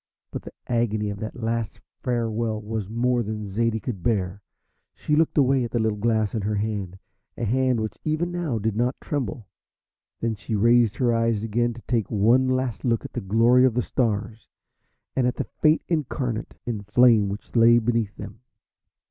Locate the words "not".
8.75-8.99